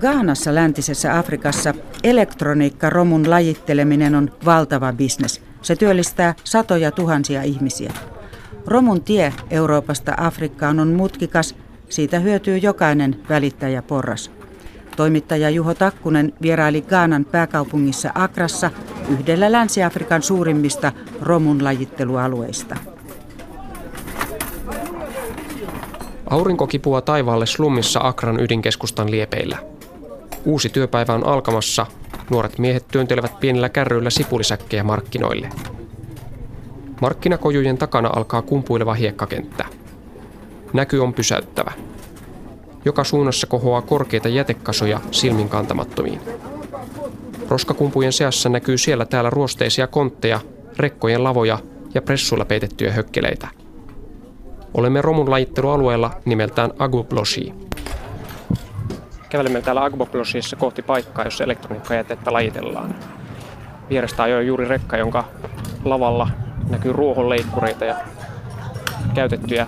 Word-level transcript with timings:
Gaanassa 0.00 0.54
läntisessä 0.54 1.18
Afrikassa 1.18 1.74
elektroniikkaromun 2.04 3.30
lajitteleminen 3.30 4.14
on 4.14 4.30
valtava 4.44 4.92
bisnes. 4.92 5.42
Se 5.62 5.76
työllistää 5.76 6.34
satoja 6.44 6.90
tuhansia 6.90 7.42
ihmisiä. 7.42 7.92
Romun 8.66 9.02
tie 9.02 9.32
Euroopasta 9.50 10.14
Afrikkaan 10.16 10.80
on 10.80 10.88
mutkikas, 10.88 11.54
siitä 11.88 12.18
hyötyy 12.18 12.58
jokainen 12.58 13.16
välittäjä 13.28 13.82
porras. 13.82 14.30
Toimittaja 14.96 15.50
Juho 15.50 15.74
Takkunen 15.74 16.32
vieraili 16.42 16.82
Gaanan 16.82 17.24
pääkaupungissa 17.24 18.10
Akrassa 18.14 18.70
yhdellä 19.08 19.52
Länsi-Afrikan 19.52 20.22
suurimmista 20.22 20.92
romun 21.22 21.64
lajittelualueista. 21.64 22.76
Aurinko 26.30 26.66
kipuaa 26.66 27.00
taivaalle 27.00 27.46
slummissa 27.46 28.00
Akran 28.02 28.40
ydinkeskustan 28.40 29.10
liepeillä. 29.10 29.69
Uusi 30.44 30.68
työpäivä 30.68 31.14
on 31.14 31.26
alkamassa. 31.26 31.86
Nuoret 32.30 32.58
miehet 32.58 32.88
työntelevät 32.88 33.40
pienillä 33.40 33.68
kärryillä 33.68 34.10
sipulisäkkejä 34.10 34.82
markkinoille. 34.82 35.48
Markkinakojujen 37.00 37.78
takana 37.78 38.10
alkaa 38.16 38.42
kumpuileva 38.42 38.94
hiekkakenttä. 38.94 39.64
Näky 40.72 40.98
on 40.98 41.14
pysäyttävä. 41.14 41.72
Joka 42.84 43.04
suunnassa 43.04 43.46
kohoaa 43.46 43.82
korkeita 43.82 44.28
jätekasoja 44.28 45.00
silmin 45.10 45.48
kantamattomiin. 45.48 46.20
Roskakumpujen 47.48 48.12
seassa 48.12 48.48
näkyy 48.48 48.78
siellä 48.78 49.04
täällä 49.04 49.30
ruosteisia 49.30 49.86
kontteja, 49.86 50.40
rekkojen 50.76 51.24
lavoja 51.24 51.58
ja 51.94 52.02
pressulla 52.02 52.44
peitettyjä 52.44 52.92
hökkeleitä. 52.92 53.48
Olemme 54.74 55.02
romun 55.02 55.30
lajittelualueella 55.30 56.10
nimeltään 56.24 56.70
Agubloshi. 56.78 57.54
Kävelemme 59.30 59.60
täällä 59.62 59.84
Agboblosissa 59.84 60.56
kohti 60.56 60.82
paikkaa, 60.82 61.24
jossa 61.24 61.44
elektroniikkajätettä 61.44 62.32
lajitellaan. 62.32 62.94
Vierestä 63.90 64.22
ajoi 64.22 64.46
juuri 64.46 64.68
rekka, 64.68 64.96
jonka 64.96 65.24
lavalla 65.84 66.28
näkyy 66.70 66.92
ruohonleikkureita 66.92 67.84
ja 67.84 67.96
käytettyjä 69.14 69.66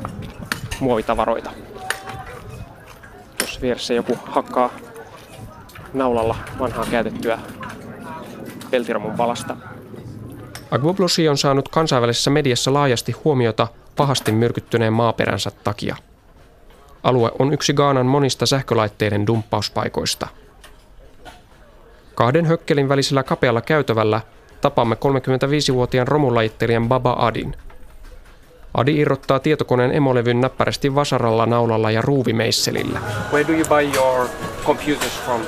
muovitavaroita. 0.81 1.51
Tuossa 3.39 3.61
vieressä 3.61 3.95
joku 3.95 4.19
hakkaa 4.27 4.71
naulalla 5.95 6.37
vanhaa 6.59 6.87
käytettyä 6.91 7.39
peltiromun 8.71 9.13
palasta. 9.13 9.57
Agboblosi 10.71 11.29
on 11.29 11.39
saanut 11.39 11.69
kansainvälisessä 11.69 12.31
mediassa 12.31 12.73
laajasti 12.73 13.13
huomiota 13.13 13.69
pahasti 13.97 14.33
myrkyttyneen 14.33 14.93
maaperänsä 14.93 15.51
takia. 15.65 15.97
Alue 17.03 17.31
on 17.39 17.53
yksi 17.53 17.73
Gaanan 17.73 18.07
monista 18.07 18.47
sähkölaitteiden 18.47 19.27
dumppauspaikoista. 19.27 20.29
Kahden 22.15 22.47
hökkelin 22.47 22.89
välisellä 22.89 23.23
kapealla 23.23 23.61
käytävällä 23.61 24.21
tapaamme 24.61 24.95
35-vuotiaan 24.95 26.09
romulajittelijan 26.09 26.89
Baba 26.89 27.13
Adin. 27.19 27.57
Adi 28.75 28.99
irrottaa 28.99 29.39
tietokoneen 29.39 29.93
emolevyn 29.93 30.41
näppärästi 30.41 30.95
vasaralla, 30.95 31.47
naulalla 31.47 31.91
ja 31.91 32.03
ruuvimeisselillä. 32.03 33.01
Where 33.33 33.49
do 33.49 33.53
you 33.53 33.65
buy 33.69 33.95
your 33.95 34.29
computers 34.67 35.21
from? 35.25 35.41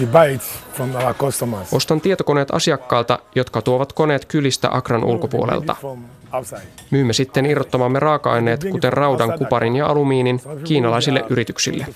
We 0.00 0.06
buy 0.06 0.34
it 0.34 0.42
from 0.72 0.94
our 0.94 1.14
customers. 1.14 1.72
Ostan 1.72 2.00
tietokoneet 2.00 2.50
asiakkaalta, 2.50 3.18
jotka 3.34 3.62
tuovat 3.62 3.92
koneet 3.92 4.24
kylistä 4.24 4.68
Akran 4.72 5.04
ulkopuolelta. 5.04 5.76
Myymme 6.90 7.12
sitten 7.12 7.46
irrottamamme 7.46 8.00
raaka-aineet, 8.00 8.64
kuten 8.70 8.92
raudan, 8.92 9.38
kuparin 9.38 9.76
ja 9.76 9.86
alumiinin, 9.86 10.40
kiinalaisille 10.64 11.24
yrityksille. 11.30 11.86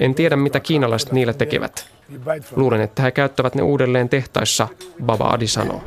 En 0.00 0.14
tiedä, 0.14 0.36
mitä 0.36 0.60
kiinalaiset 0.60 1.12
niillä 1.12 1.32
tekevät. 1.32 1.86
Luulen, 2.56 2.80
että 2.80 3.02
he 3.02 3.10
käyttävät 3.10 3.54
ne 3.54 3.62
uudelleen 3.62 4.08
tehtaissa, 4.08 4.68
Baba 5.04 5.28
Adi 5.28 5.46
sanoo. 5.46 5.84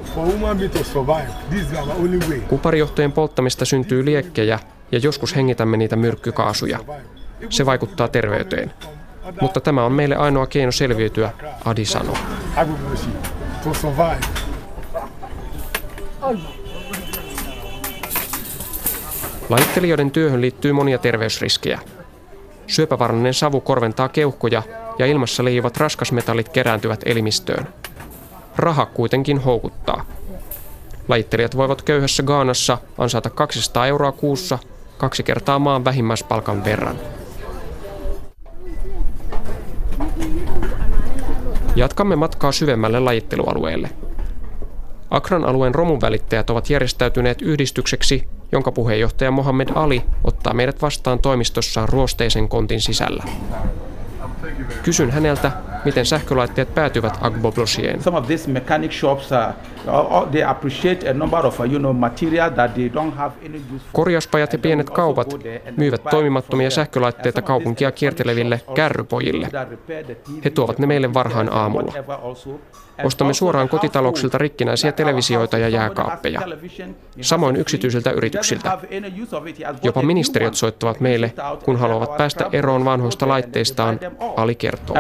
Kuparijohtojen 2.48 3.12
polttamista 3.12 3.66
syntyy 3.66 4.06
liekkejä 4.06 4.60
ja 4.92 5.00
joskus 5.00 5.36
hengitämme 5.36 5.78
niitä 5.78 5.96
myrkkykaasuja. 5.96 6.80
Se 7.50 7.66
vaikuttaa 7.66 8.08
terveyteen. 8.08 8.74
Mutta 9.42 9.62
tämä 9.62 9.86
on 9.86 9.92
meille 9.92 10.16
ainoa 10.16 10.48
keino 10.48 10.72
selviytyä, 10.72 11.32
Adi 11.66 11.86
sanoo. 11.86 12.18
Laittelijoiden 19.50 20.12
työhön 20.12 20.42
liittyy 20.42 20.74
monia 20.74 20.98
terveysriskejä. 20.98 21.80
Syöpävaraninen 22.68 23.34
savu 23.34 23.62
korventaa 23.62 24.10
keuhkoja 24.10 24.64
ja 25.00 25.06
ilmassa 25.06 25.44
leijuvat 25.46 25.78
raskasmetallit 25.78 26.50
kerääntyvät 26.50 27.02
elimistöön. 27.06 27.68
Raha 28.56 28.86
kuitenkin 28.86 29.38
houkuttaa. 29.38 30.06
Lajittelijat 31.08 31.58
voivat 31.58 31.82
köyhässä 31.82 32.24
Gaanassa 32.24 32.78
ansata 32.98 33.30
200 33.30 33.88
euroa 33.88 34.12
kuussa 34.12 34.60
kaksi 34.98 35.24
kertaa 35.24 35.60
maan 35.60 35.86
vähimmäispalkan 35.86 36.66
verran. 36.66 37.00
Jatkamme 41.76 42.16
matkaa 42.16 42.52
syvemmälle 42.52 43.00
lajittelualueelle. 43.00 43.90
Akran 45.10 45.46
alueen 45.46 45.76
romunvälittäjät 45.76 46.50
ovat 46.50 46.70
järjestäytyneet 46.70 47.42
yhdistykseksi, 47.42 48.28
jonka 48.52 48.72
puheenjohtaja 48.72 49.32
Mohammed 49.32 49.70
Ali 49.76 50.04
ottaa 50.24 50.54
meidät 50.54 50.82
vastaan 50.82 51.20
toimistossaan 51.20 51.90
ruosteisen 51.90 52.50
kontin 52.50 52.82
sisällä. 52.82 53.24
Kysyn 54.84 55.12
häneltä, 55.12 55.52
miten 55.88 56.06
sähkölaitteet 56.06 56.76
päätyvät 56.76 57.18
Agboblosien. 57.22 58.04
Some 58.04 58.18
of 58.18 58.28
these 58.28 58.52
mechanic 58.52 58.92
shops 58.92 59.30
uh, 59.32 59.38
uh, 59.88 60.32
they 60.32 60.44
appreciate 60.44 61.10
a 61.10 61.14
number 61.14 61.46
of 61.46 61.60
uh, 61.60 61.66
you 61.66 61.80
know 61.80 61.94
material 61.94 62.50
that 62.50 62.74
they 62.74 62.90
don't 62.90 63.16
have 63.16 63.32
any 63.46 63.62
use 63.76 63.86
Korjauspajat 63.94 64.54
ja 64.54 64.60
pienet 64.60 64.90
kaupat 64.90 65.28
myyvät 65.78 66.04
toimimattomia 66.04 66.70
sähkölaitteita 66.70 67.42
kaupunkia 67.42 67.92
kierteleville 67.92 68.62
kärrypojille. 68.74 69.50
He 70.46 70.50
tuovat 70.50 70.80
ne 70.80 70.88
meille 70.88 71.14
varhain 71.14 71.54
aamulla. 71.54 71.94
Ostamme 73.04 73.34
suoraan 73.34 73.70
kotitalouksilta 73.70 74.38
rikkinäisiä 74.38 74.92
televisioita 74.92 75.58
ja 75.58 75.70
jääkaappeja. 75.70 76.42
Samoin 77.22 77.56
yksityisiltä 77.56 78.12
yrityksiltä. 78.12 78.78
Jopa 79.84 80.02
ministeriöt 80.02 80.54
soittavat 80.54 81.00
meille, 81.00 81.34
kun 81.66 81.76
haluavat 81.76 82.18
päästä 82.18 82.50
eroon 82.52 82.86
vanhoista 82.86 83.28
laitteistaan, 83.28 84.00
Ali 84.38 84.56
kertoo. 84.56 84.96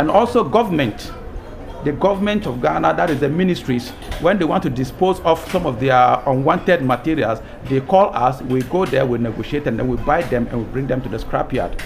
The 1.83 1.91
government 1.91 2.45
of 2.45 2.61
Ghana, 2.61 2.93
that 2.93 3.09
is 3.09 3.19
the 3.19 3.29
ministries, 3.29 3.93
when 4.21 4.37
they 4.37 4.47
want 4.47 4.63
to 4.63 4.69
dispose 4.69 5.21
of 5.23 5.51
some 5.51 5.65
of 5.65 5.79
their 5.79 6.17
unwanted 6.25 6.81
materials, 6.81 7.39
they 7.69 7.81
call 7.81 8.09
us, 8.29 8.41
we 8.49 8.61
go 8.61 8.85
there, 8.85 9.05
we 9.05 9.17
negotiate, 9.17 9.69
and 9.69 9.79
then 9.79 9.87
we 9.87 9.97
buy 9.97 10.23
them 10.29 10.47
and 10.51 10.61
we 10.61 10.65
bring 10.71 10.87
them 10.87 11.01
to 11.01 11.09
the 11.09 11.17
scrapyard. 11.17 11.81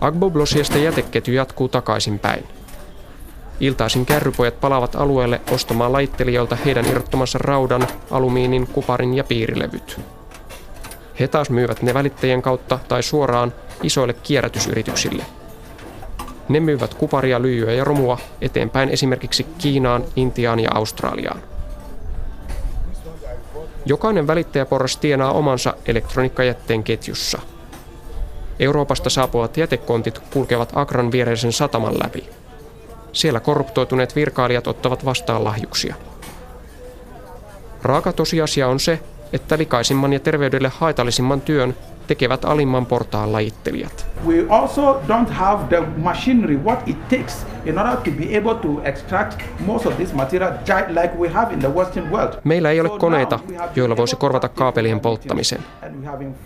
Agbo-Blosiasta 0.00 0.78
jäteketju 0.78 1.34
jatkuu 1.34 1.68
takaisinpäin. 1.68 2.44
Iltaisin 3.60 4.06
kärrypojat 4.06 4.60
palaavat 4.60 4.96
alueelle 4.96 5.40
ostamaan 5.50 5.92
laittelijoilta 5.92 6.56
heidän 6.56 6.86
irrottamansa 6.86 7.38
raudan, 7.38 7.86
alumiinin, 8.10 8.66
kuparin 8.66 9.14
ja 9.14 9.24
piirilevyt. 9.24 10.00
He 11.20 11.28
taas 11.28 11.50
myyvät 11.50 11.82
ne 11.82 11.94
välittäjien 11.94 12.42
kautta 12.42 12.78
tai 12.88 13.02
suoraan 13.02 13.52
isoille 13.82 14.12
kierrätysyrityksille. 14.12 15.24
Ne 16.48 16.60
myyvät 16.60 16.94
kuparia, 16.94 17.42
lyijyä 17.42 17.72
ja 17.72 17.84
romua 17.84 18.18
eteenpäin 18.40 18.88
esimerkiksi 18.88 19.46
Kiinaan, 19.58 20.04
Intiaan 20.16 20.60
ja 20.60 20.70
Australiaan. 20.74 21.40
Jokainen 23.86 24.26
välittäjäporras 24.26 24.96
tienaa 24.96 25.32
omansa 25.32 25.74
elektroniikkajätteen 25.86 26.84
ketjussa. 26.84 27.40
Euroopasta 28.58 29.10
saapuvat 29.10 29.56
jätekontit 29.56 30.18
kulkevat 30.18 30.72
Akran 30.74 31.12
viereisen 31.12 31.52
sataman 31.52 31.94
läpi– 32.02 32.28
siellä 33.12 33.40
korruptoituneet 33.40 34.16
virkailijat 34.16 34.66
ottavat 34.66 35.04
vastaan 35.04 35.44
lahjuksia. 35.44 35.94
Raaka 37.82 38.12
tosiasia 38.12 38.68
on 38.68 38.80
se, 38.80 39.00
että 39.32 39.58
likaisimman 39.58 40.12
ja 40.12 40.20
terveydelle 40.20 40.72
haitallisimman 40.78 41.40
työn 41.40 41.76
tekevät 42.06 42.44
alimman 42.44 42.86
portaan 42.86 43.32
lajittelijat. 43.32 44.06
We 44.26 44.46
also 44.48 45.00
don't 45.08 45.30
have 45.30 45.64
the 45.68 45.86
machinery 45.96 46.60
what 46.64 46.82
it 46.86 47.08
takes 47.08 47.46
in 47.64 47.78
order 47.78 47.96
to 47.96 48.10
be 48.10 48.38
able 48.38 48.54
to 48.54 48.80
extract 48.84 49.42
most 49.66 49.86
of 49.86 49.96
this 49.96 50.12
material 50.12 50.52
like 50.88 51.14
we 51.18 51.28
have 51.28 51.52
in 51.52 51.58
the 51.58 51.68
western 51.74 52.10
world. 52.10 52.34
Meillä 52.44 52.70
ei 52.70 52.80
ole 52.80 52.88
koneita, 52.98 53.38
joilla 53.76 53.96
voisi 53.96 54.16
korvata 54.16 54.48
kaapelien 54.48 55.00
polttamisen. 55.00 55.58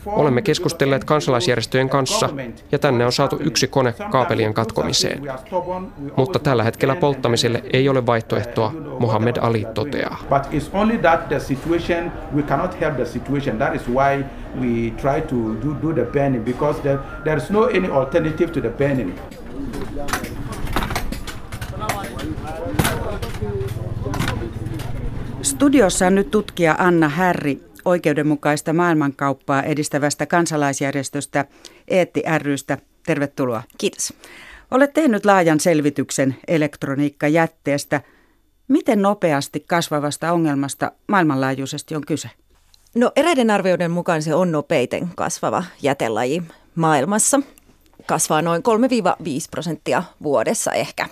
Olemme 0.06 0.43
keskustelleet 0.43 1.05
kansalaisjärjestöjen 1.05 1.88
kanssa 1.88 2.29
ja 2.73 2.79
tänne 2.79 3.06
on 3.06 3.12
saatu 3.12 3.37
yksi 3.41 3.67
kone 3.67 3.94
kaapelien 4.11 4.55
katkomiseen. 4.55 5.23
Mutta 6.17 6.38
tällä 6.38 6.62
hetkellä 6.62 6.94
polttamiselle 6.94 7.62
ei 7.73 7.88
ole 7.88 8.06
vaihtoehtoa, 8.06 8.73
Mohammed 8.99 9.37
Ali 9.41 9.67
toteaa. 9.75 10.17
But 10.29 10.43
it's 10.53 10.69
only 10.73 10.99
that 10.99 11.29
the 11.29 11.41
situation, 11.41 12.12
we 12.37 12.43
cannot 12.43 12.81
help 12.81 12.97
the 12.97 13.05
situation. 13.06 13.58
That 13.58 13.75
is 13.75 13.88
why 13.88 14.25
we 14.61 14.91
try 14.91 15.20
to 15.20 15.37
do, 15.62 15.76
do 15.82 15.93
the 15.93 16.05
burning 16.05 16.44
because 16.44 16.81
there, 16.81 16.99
there 17.25 17.37
is 17.37 17.50
no 17.50 17.64
any 17.64 17.88
alternative 17.88 18.53
to 18.53 18.61
the 18.61 18.70
burning. 18.70 19.19
Studiossa 25.43 26.06
on 26.06 26.14
nyt 26.14 26.31
tutkija 26.31 26.75
Anna 26.79 27.08
Härri 27.08 27.61
oikeudenmukaista 27.85 28.73
maailmankauppaa 28.73 29.62
edistävästä 29.62 30.26
kansalaisjärjestöstä 30.26 31.44
Eetti 31.88 32.23
rystä. 32.38 32.79
Tervetuloa. 33.06 33.62
Kiitos. 33.79 34.12
Olet 34.70 34.93
tehnyt 34.93 35.25
laajan 35.25 35.61
selvityksen 35.61 36.37
elektroniikkajätteestä. 36.49 38.00
Miten 38.69 39.03
nopeasti 39.03 39.61
kasvavasta 39.61 40.32
ongelmasta 40.32 40.93
maailmanlaajuisesti 41.08 41.97
on 41.97 42.06
kyse? 42.06 42.31
No 42.96 43.12
eräiden 43.16 43.50
arvioiden 43.50 43.90
mukaan 43.90 44.22
se 44.22 44.34
on 44.34 44.52
nopeiten 44.52 45.08
kasvava 45.16 45.64
jätelaji 45.82 46.43
maailmassa 46.75 47.40
kasvaa 48.06 48.43
noin 48.43 48.62
3-5 48.62 48.62
prosenttia 49.50 50.02
vuodessa 50.22 50.72
ehkä. 50.72 51.08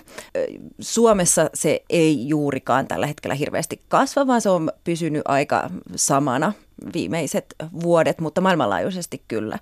Suomessa 0.79 1.49
se 1.53 1.81
ei 1.89 2.27
juurikaan 2.27 2.87
tällä 2.87 3.07
hetkellä 3.07 3.35
hirveästi 3.35 3.81
kasva, 3.87 4.27
vaan 4.27 4.41
se 4.41 4.49
on 4.49 4.71
pysynyt 4.83 5.21
aika 5.25 5.69
samana 5.95 6.53
viimeiset 6.93 7.55
vuodet, 7.81 8.19
mutta 8.19 8.41
maailmanlaajuisesti 8.41 9.23
kyllä 9.27 9.59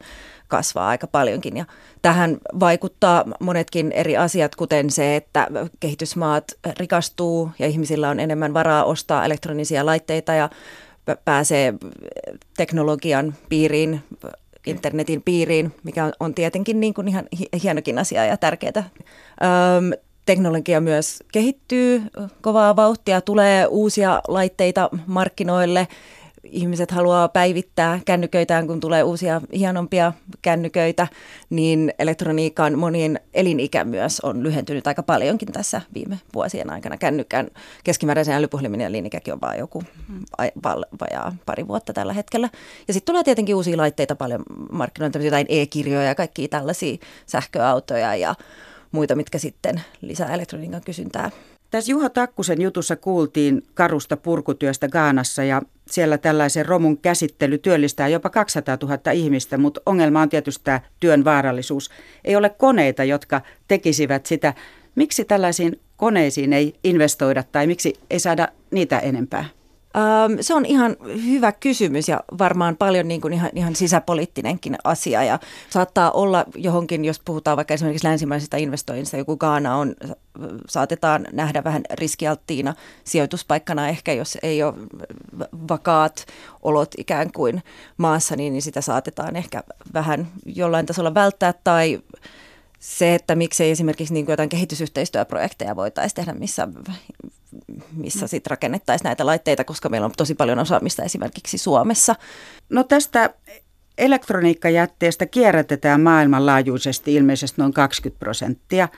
kasvaa 0.48 0.88
aika 0.88 1.08
paljonkin. 1.08 1.58
Ja 1.58 1.66
tähän 2.02 2.38
vaikuttaa 2.60 3.26
monetkin 3.40 3.92
eri 3.92 4.18
asiat, 4.18 4.56
kuten 4.56 4.90
se, 4.90 5.16
että 5.16 5.48
kehitysmaat 5.80 6.44
rikastuu 6.80 7.52
ja 7.60 7.68
ihmisillä 7.68 8.10
on 8.10 8.20
enemmän 8.20 8.54
varaa 8.54 8.84
ostaa 8.84 9.26
elektronisia 9.26 9.86
laitteita 9.86 10.34
ja 10.34 10.50
pääsee 11.26 11.74
teknologian 12.58 13.36
piiriin 13.50 14.04
internetin 14.66 15.22
piiriin, 15.22 15.72
mikä 15.84 16.12
on, 16.20 16.34
tietenkin 16.34 16.80
niin 16.80 16.94
kuin 16.94 17.08
ihan 17.08 17.26
hienokin 17.64 18.00
asia 18.00 18.26
ja 18.26 18.38
tärkeää. 18.38 18.74
Öm, 18.78 19.92
teknologia 20.26 20.82
myös 20.82 21.24
kehittyy 21.34 22.04
kovaa 22.42 22.76
vauhtia, 22.76 23.22
tulee 23.22 23.68
uusia 23.68 24.22
laitteita 24.28 24.90
markkinoille– 25.08 25.88
ihmiset 26.44 26.92
haluaa 26.92 27.28
päivittää 27.28 28.00
kännyköitään, 28.06 28.68
kun 28.68 28.80
tulee 28.80 29.04
uusia 29.04 29.42
hienompia 29.54 30.14
kännyköitä, 30.42 31.08
niin 31.50 31.94
elektroniikan 32.00 32.80
monien 32.80 33.20
elinikä 33.34 33.84
myös 33.84 34.20
on 34.20 34.44
lyhentynyt 34.44 34.88
aika 34.88 35.04
paljonkin 35.04 35.52
tässä 35.52 35.82
viime 35.94 36.20
vuosien 36.34 36.70
aikana. 36.70 36.98
Kännykän 36.98 37.48
keskimääräisen 37.84 38.36
älypuhelimen 38.36 38.82
elinikäkin 38.82 39.34
on 39.34 39.42
vain 39.42 39.60
joku 39.60 39.84
vajaa 41.02 41.36
pari 41.46 41.68
vuotta 41.68 41.94
tällä 41.94 42.14
hetkellä. 42.14 42.50
Ja 42.88 42.94
sitten 42.94 43.14
tulee 43.14 43.24
tietenkin 43.24 43.56
uusia 43.56 43.78
laitteita 43.78 44.16
paljon 44.16 44.44
markkinoilta, 44.72 45.20
jotain 45.20 45.48
e-kirjoja 45.50 46.08
ja 46.08 46.16
kaikkia 46.16 46.48
tällaisia 46.48 46.98
sähköautoja 47.26 48.16
ja 48.16 48.36
muita, 48.92 49.16
mitkä 49.16 49.38
sitten 49.38 49.82
lisää 50.02 50.34
elektroniikan 50.34 50.82
kysyntää. 50.86 51.32
Tässä 51.74 51.92
Juha 51.92 52.10
Takkusen 52.10 52.62
jutussa 52.62 52.96
kuultiin 52.96 53.64
karusta 53.74 54.18
purkutyöstä 54.18 54.88
Gaanassa 54.88 55.44
ja 55.44 55.62
siellä 55.88 56.18
tällaisen 56.18 56.66
romun 56.66 56.98
käsittely 56.98 57.58
työllistää 57.58 58.08
jopa 58.08 58.30
200 58.30 58.78
000 58.82 59.12
ihmistä, 59.12 59.58
mutta 59.58 59.82
ongelma 59.86 60.22
on 60.22 60.30
tietysti 60.30 60.64
tämä 60.64 60.82
työn 61.00 61.26
vaarallisuus. 61.26 61.92
Ei 62.26 62.36
ole 62.36 62.50
koneita, 62.50 63.04
jotka 63.04 63.42
tekisivät 63.68 64.26
sitä. 64.26 64.54
Miksi 64.96 65.26
tällaisiin 65.26 65.80
koneisiin 65.98 66.54
ei 66.54 66.76
investoida 66.84 67.44
tai 67.52 67.68
miksi 67.68 67.94
ei 68.10 68.20
saada 68.20 68.48
niitä 68.72 69.00
enempää? 69.00 69.46
Se 70.42 70.54
on 70.54 70.66
ihan 70.66 70.96
hyvä 71.26 71.52
kysymys 71.52 72.08
ja 72.08 72.24
varmaan 72.38 72.78
paljon 72.78 73.08
niin 73.08 73.22
kuin 73.22 73.34
ihan, 73.34 73.50
ihan 73.56 73.76
sisäpoliittinenkin 73.76 74.76
asia 74.84 75.24
ja 75.24 75.40
saattaa 75.70 76.12
olla 76.12 76.46
johonkin, 76.56 77.06
jos 77.06 77.20
puhutaan 77.26 77.58
vaikka 77.58 77.74
esimerkiksi 77.74 78.08
länsimaisista 78.08 78.58
investoinnista, 78.58 79.18
joku 79.18 79.38
Gaana 79.38 79.78
on, 79.78 79.96
saatetaan 80.70 81.28
nähdä 81.32 81.64
vähän 81.64 81.82
riskialttiina 81.94 82.74
sijoituspaikkana 83.04 83.90
ehkä, 83.90 84.14
jos 84.14 84.38
ei 84.44 84.64
ole 84.64 84.74
vakaat 85.70 86.26
olot 86.62 86.92
ikään 86.98 87.32
kuin 87.32 87.64
maassa, 87.98 88.36
niin, 88.36 88.54
niin 88.54 88.62
sitä 88.62 88.82
saatetaan 88.82 89.36
ehkä 89.36 89.64
vähän 89.94 90.28
jollain 90.46 90.86
tasolla 90.86 91.14
välttää 91.14 91.54
tai 91.64 92.00
se, 92.80 93.16
että 93.16 93.36
miksei 93.36 93.72
esimerkiksi 93.72 94.14
niin 94.14 94.26
kuin 94.26 94.34
jotain 94.34 94.50
kehitysyhteistyöprojekteja 94.50 95.76
voitaisiin 95.76 96.16
tehdä, 96.16 96.34
missä, 96.34 96.68
missä 97.94 98.28
sitten 98.28 98.52
rakennettaisiin 98.52 99.06
näitä 99.06 99.26
laitteita, 99.26 99.64
koska 99.64 99.90
meillä 99.90 100.06
on 100.06 100.12
tosi 100.18 100.36
paljon 100.36 100.60
osaamista 100.60 101.04
esimerkiksi 101.04 101.58
Suomessa. 101.58 102.16
No 102.70 102.84
tästä 102.84 103.30
elektroniikkajätteestä 103.98 105.26
kierrätetään 105.26 106.02
maailmanlaajuisesti 106.02 107.16
ilmeisesti 107.16 107.62
noin 107.62 107.74
20 107.74 108.20
prosenttia. 108.20 108.90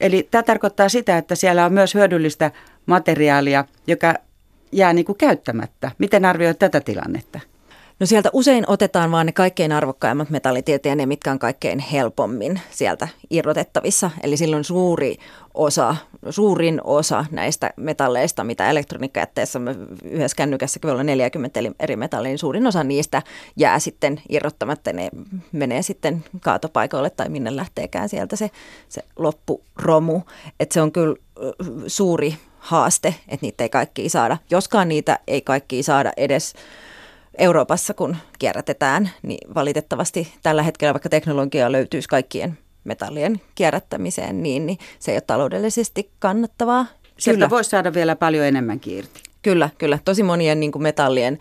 Eli 0.00 0.28
tämä 0.30 0.42
tarkoittaa 0.42 0.88
sitä, 0.88 1.18
että 1.18 1.34
siellä 1.34 1.66
on 1.66 1.72
myös 1.72 1.94
hyödyllistä 1.94 2.50
materiaalia, 2.86 3.64
joka 3.86 4.14
jää 4.72 4.92
niin 4.92 5.04
kuin 5.04 5.18
käyttämättä. 5.18 5.90
Miten 5.98 6.24
arvioit 6.24 6.58
tätä 6.58 6.80
tilannetta? 6.80 7.40
No 8.00 8.06
sieltä 8.06 8.30
usein 8.32 8.64
otetaan 8.66 9.10
vaan 9.10 9.26
ne 9.26 9.32
kaikkein 9.32 9.72
arvokkaimmat 9.72 10.30
metallit 10.30 10.68
ja 10.68 10.94
ne, 10.96 11.06
mitkä 11.06 11.30
on 11.30 11.38
kaikkein 11.38 11.78
helpommin 11.78 12.60
sieltä 12.70 13.08
irrotettavissa. 13.30 14.10
Eli 14.22 14.36
silloin 14.36 14.64
suuri 14.64 15.16
osa, 15.54 15.96
suurin 16.30 16.80
osa 16.84 17.24
näistä 17.30 17.70
metalleista, 17.76 18.44
mitä 18.44 18.70
elektroniikkajätteessä 18.70 19.60
yhdessä 20.04 20.36
kännykässä 20.36 20.80
voi 20.82 20.90
olla 20.90 21.02
40 21.02 21.60
eri 21.80 21.96
metallia, 21.96 22.28
niin 22.28 22.38
suurin 22.38 22.66
osa 22.66 22.84
niistä 22.84 23.22
jää 23.56 23.78
sitten 23.78 24.22
irrottamatta. 24.28 24.92
Ne 24.92 25.10
menee 25.52 25.82
sitten 25.82 26.24
kaatopaikoille 26.40 27.10
tai 27.10 27.28
minne 27.28 27.56
lähteekään 27.56 28.08
sieltä 28.08 28.36
se, 28.36 28.50
se 28.88 29.02
loppuromu. 29.16 30.20
Että 30.60 30.74
se 30.74 30.82
on 30.82 30.92
kyllä 30.92 31.16
suuri 31.86 32.36
haaste, 32.58 33.14
että 33.28 33.46
niitä 33.46 33.64
ei 33.64 33.68
kaikki 33.68 34.08
saada. 34.08 34.36
Joskaan 34.50 34.88
niitä 34.88 35.18
ei 35.26 35.40
kaikki 35.40 35.82
saada 35.82 36.12
edes 36.16 36.54
Euroopassa, 37.40 37.94
kun 37.94 38.16
kierrätetään, 38.38 39.10
niin 39.22 39.54
valitettavasti 39.54 40.32
tällä 40.42 40.62
hetkellä, 40.62 40.94
vaikka 40.94 41.08
teknologia 41.08 41.72
löytyisi 41.72 42.08
kaikkien 42.08 42.58
metallien 42.84 43.40
kierrättämiseen, 43.54 44.42
niin, 44.42 44.66
niin 44.66 44.78
se 44.98 45.10
ei 45.10 45.14
ole 45.16 45.20
taloudellisesti 45.20 46.10
kannattavaa. 46.18 46.86
Sieltä 47.18 47.50
voisi 47.50 47.70
saada 47.70 47.94
vielä 47.94 48.16
paljon 48.16 48.46
enemmän 48.46 48.80
irti. 48.86 49.22
Kyllä, 49.42 49.70
kyllä. 49.78 49.98
Tosi 50.04 50.22
monien 50.22 50.60
niin 50.60 50.72
kuin 50.72 50.82
metallien 50.82 51.38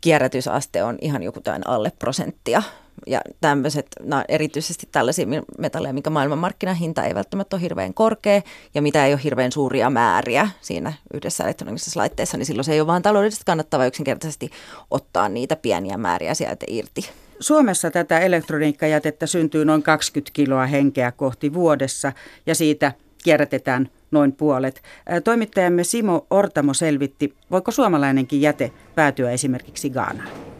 kierrätysaste 0.00 0.84
on 0.84 0.98
ihan 1.00 1.22
joku 1.22 1.40
tämän 1.40 1.66
alle 1.66 1.92
prosenttia 1.98 2.62
ja 3.06 3.20
tämmöiset, 3.40 3.86
no 4.02 4.24
erityisesti 4.28 4.88
tällaisia 4.92 5.26
metalleja, 5.58 5.92
minkä 5.92 6.10
maailmanmarkkinahinta 6.10 7.04
ei 7.04 7.14
välttämättä 7.14 7.56
ole 7.56 7.62
hirveän 7.62 7.94
korkea 7.94 8.42
ja 8.74 8.82
mitä 8.82 9.06
ei 9.06 9.12
ole 9.12 9.20
hirveän 9.24 9.52
suuria 9.52 9.90
määriä 9.90 10.48
siinä 10.60 10.92
yhdessä 11.14 11.44
elektronisessa 11.44 12.00
laitteessa, 12.00 12.36
niin 12.36 12.46
silloin 12.46 12.64
se 12.64 12.72
ei 12.72 12.80
ole 12.80 12.86
vaan 12.86 13.02
taloudellisesti 13.02 13.44
kannattava 13.46 13.86
yksinkertaisesti 13.86 14.50
ottaa 14.90 15.28
niitä 15.28 15.56
pieniä 15.56 15.96
määriä 15.96 16.34
sieltä 16.34 16.66
irti. 16.68 17.10
Suomessa 17.40 17.90
tätä 17.90 18.18
elektroniikkajätettä 18.18 19.26
syntyy 19.26 19.64
noin 19.64 19.82
20 19.82 20.30
kiloa 20.32 20.66
henkeä 20.66 21.12
kohti 21.12 21.54
vuodessa 21.54 22.12
ja 22.46 22.54
siitä 22.54 22.92
kierrätetään 23.24 23.88
noin 24.10 24.32
puolet. 24.32 24.82
Toimittajamme 25.24 25.84
Simo 25.84 26.26
Ortamo 26.30 26.74
selvitti, 26.74 27.34
voiko 27.50 27.70
suomalainenkin 27.70 28.40
jäte 28.40 28.72
päätyä 28.94 29.30
esimerkiksi 29.30 29.90
Gaanaan. 29.90 30.51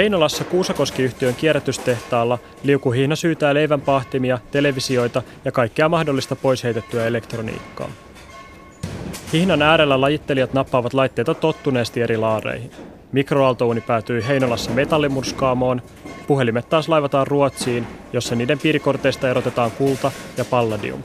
Heinolassa 0.00 0.44
Kuusakoski-yhtiön 0.44 1.34
kierrätystehtaalla 1.34 2.38
liukuhihna 2.62 3.16
syytää 3.16 3.54
leivänpahtimia, 3.54 4.38
televisioita 4.50 5.22
ja 5.44 5.52
kaikkea 5.52 5.88
mahdollista 5.88 6.36
pois 6.36 6.64
heitettyä 6.64 7.06
elektroniikkaa. 7.06 7.90
Hihnan 9.32 9.62
äärellä 9.62 10.00
lajittelijat 10.00 10.54
nappaavat 10.54 10.94
laitteita 10.94 11.34
tottuneesti 11.34 12.02
eri 12.02 12.16
laareihin. 12.16 12.70
Mikroaaltouuni 13.12 13.80
päätyy 13.80 14.24
Heinolassa 14.28 14.70
metallimurskaamoon, 14.70 15.82
puhelimet 16.26 16.68
taas 16.68 16.88
laivataan 16.88 17.26
Ruotsiin, 17.26 17.86
jossa 18.12 18.34
niiden 18.34 18.58
piirikorteista 18.58 19.30
erotetaan 19.30 19.70
kulta 19.70 20.12
ja 20.36 20.44
palladium. 20.44 21.02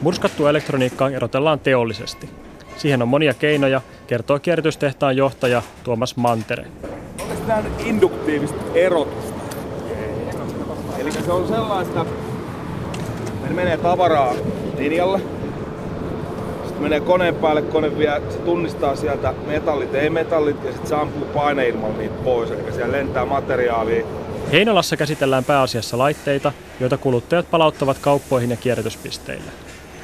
Murskattua 0.00 0.50
elektroniikkaa 0.50 1.10
erotellaan 1.10 1.60
teollisesti. 1.60 2.30
Siihen 2.76 3.02
on 3.02 3.08
monia 3.08 3.34
keinoja, 3.34 3.80
kertoo 4.06 4.38
kierrätystehtaan 4.38 5.16
johtaja 5.16 5.62
Tuomas 5.84 6.16
Mantere 6.16 6.66
mitään 7.46 7.66
induktiivista 7.78 8.64
erotusta. 8.74 9.34
Eli 10.98 11.12
se 11.12 11.32
on 11.32 11.48
sellaista, 11.48 12.06
että 13.42 13.54
menee 13.54 13.76
tavaraa 13.76 14.34
linjalle, 14.78 15.20
sitten 16.64 16.82
menee 16.82 17.00
koneen 17.00 17.34
päälle, 17.34 17.62
kone 17.62 17.98
vie, 17.98 18.22
se 18.30 18.38
tunnistaa 18.38 18.96
sieltä 18.96 19.34
metallit, 19.46 19.94
ei 19.94 20.10
metallit, 20.10 20.64
ja 20.64 20.72
sitten 20.72 20.88
se 20.88 20.94
ampuu 20.94 21.24
paineilmalla 21.24 21.96
niitä 21.96 22.14
pois, 22.24 22.50
eli 22.50 22.72
siellä 22.72 22.96
lentää 22.96 23.24
materiaalia. 23.24 24.06
Heinolassa 24.52 24.96
käsitellään 24.96 25.44
pääasiassa 25.44 25.98
laitteita, 25.98 26.52
joita 26.80 26.98
kuluttajat 26.98 27.50
palauttavat 27.50 27.98
kauppoihin 27.98 28.50
ja 28.50 28.56
kierrätyspisteille. 28.56 29.50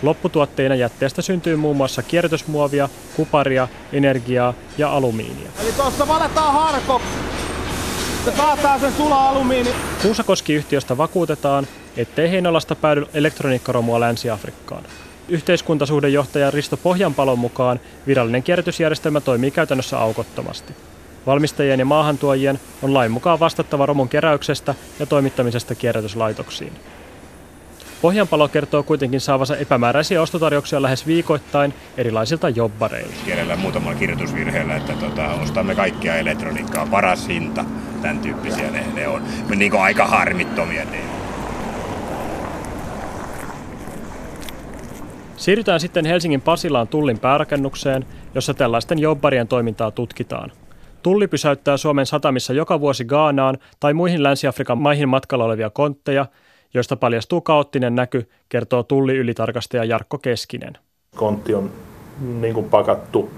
Lopputuotteina 0.03 0.75
jätteestä 0.75 1.23
syntyy 1.23 1.57
muun 1.57 1.77
muassa 1.77 2.03
kierrätysmuovia, 2.03 2.89
kuparia, 3.17 3.69
energiaa 3.93 4.55
ja 4.79 4.93
alumiinia. 4.93 5.51
Eli 5.63 5.73
tuossa 5.73 6.09
valetaan 6.09 6.53
harko. 6.53 7.01
Se 8.25 8.31
kaataa 8.31 8.79
sen 8.79 8.93
sula-alumiini. 8.93 9.71
Kuusakoski-yhtiöstä 10.03 10.97
vakuutetaan, 10.97 11.67
ettei 11.97 12.31
Heinolasta 12.31 12.75
päädy 12.75 13.07
elektroniikkaromua 13.15 14.01
Länsi-Afrikkaan. 14.01 14.85
Yhteiskuntasuhdejohtaja 15.29 16.51
Risto 16.51 16.77
Pohjanpalon 16.77 17.39
mukaan 17.39 17.81
virallinen 18.07 18.43
kierrätysjärjestelmä 18.43 19.21
toimii 19.21 19.51
käytännössä 19.51 19.99
aukottomasti. 19.99 20.73
Valmistajien 21.27 21.79
ja 21.79 21.85
maahantuojien 21.85 22.61
on 22.83 22.95
lain 22.95 23.11
mukaan 23.11 23.41
vastattava 23.41 23.87
romun 23.87 24.09
keräyksestä 24.09 24.75
ja 25.01 25.07
toimittamisesta 25.07 25.75
kierrätyslaitoksiin. 25.75 26.73
Pohjanpalo 28.03 28.49
kertoo 28.49 28.83
kuitenkin 28.83 29.21
saavansa 29.21 29.57
epämääräisiä 29.57 30.23
ostotarjouksia 30.23 30.83
lähes 30.83 31.07
viikoittain 31.07 31.75
erilaisilta 31.97 32.49
jobbareilta. 32.49 33.15
Kielellä 33.25 33.57
muutamalla 33.57 33.99
kirjoitusvirheellä, 33.99 34.77
että 34.77 34.93
tota, 34.93 35.29
ostamme 35.29 35.75
kaikkia 35.75 36.17
elektroniikkaa, 36.17 36.87
paras 36.87 37.29
hinta, 37.29 37.65
tämän 38.03 38.19
tyyppisiä 38.19 38.71
ne, 38.71 38.85
ne 38.95 39.09
on. 39.09 39.23
Niin 39.57 39.71
kuin 39.71 39.83
aika 39.83 40.07
harmittomia 40.07 40.85
ne 40.85 40.99
Siirrytään 45.37 45.81
sitten 45.81 46.05
Helsingin 46.05 46.41
Pasilaan 46.41 46.89
Tullin 46.89 47.19
päärakennukseen, 47.19 48.07
jossa 48.35 48.55
tällaisten 48.55 48.99
jobbarien 48.99 49.49
toimintaa 49.49 49.91
tutkitaan. 49.91 50.53
Tulli 51.03 51.29
pysäyttää 51.29 51.77
Suomen 51.77 52.07
satamissa 52.07 52.53
joka 52.53 52.81
vuosi 52.81 53.05
Gaanaan 53.05 53.59
tai 53.81 53.95
muihin 53.95 54.23
Länsi-Afrikan 54.23 54.79
maihin 54.79 55.09
matkalla 55.09 55.45
olevia 55.45 55.71
kontteja, 55.71 56.27
joista 56.75 56.97
paljastuu 56.97 57.41
kaoottinen 57.41 57.95
näky, 57.95 58.29
kertoo 58.49 58.83
tulli-ylitarkastaja 58.83 59.85
Jarkko 59.85 60.19
Keskinen. 60.19 60.79
Kontti 61.17 61.55
on 61.55 61.71
niin 62.41 62.55
kuin 62.55 62.69
pakattu 62.69 63.31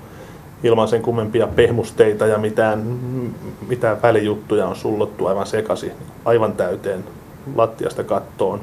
ilman 0.62 0.88
sen 0.88 1.02
kummempia 1.02 1.46
pehmusteita 1.46 2.26
ja 2.26 2.38
mitään, 2.38 2.80
mitään 3.68 4.02
välijuttuja 4.02 4.66
on 4.66 4.76
sullottu 4.76 5.26
aivan 5.26 5.46
sekaisin, 5.46 5.92
aivan 6.24 6.52
täyteen 6.52 7.04
lattiasta 7.54 8.04
kattoon 8.04 8.60